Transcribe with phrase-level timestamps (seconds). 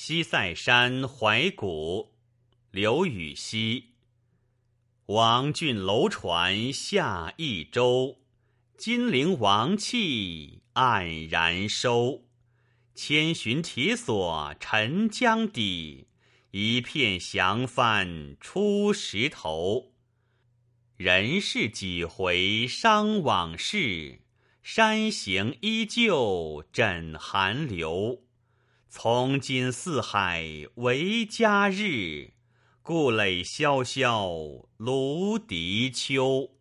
[0.00, 2.14] 西塞山怀古，
[2.70, 3.94] 刘禹锡。
[5.06, 8.20] 王浚楼船下益州，
[8.76, 12.22] 金陵王气黯然收。
[12.94, 16.06] 千寻铁锁沉江底，
[16.52, 19.90] 一片降帆出石头。
[20.96, 24.20] 人世几回伤往事，
[24.62, 28.22] 山行依旧枕寒流。
[28.90, 32.32] 从今四海为家日，
[32.80, 34.30] 故垒萧萧
[34.78, 36.57] 芦荻秋。